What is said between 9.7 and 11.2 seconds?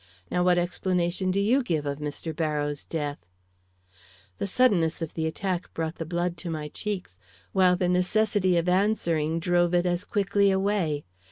it as quickly away.